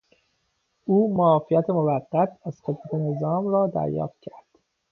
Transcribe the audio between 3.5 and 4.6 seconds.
دریافت کرد.